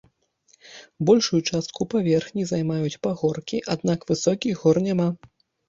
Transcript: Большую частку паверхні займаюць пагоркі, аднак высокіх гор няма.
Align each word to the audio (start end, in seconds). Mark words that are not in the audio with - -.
Большую 1.09 1.41
частку 1.49 1.81
паверхні 1.93 2.43
займаюць 2.53 3.01
пагоркі, 3.05 3.63
аднак 3.77 4.11
высокіх 4.15 4.53
гор 4.67 4.85
няма. 4.91 5.09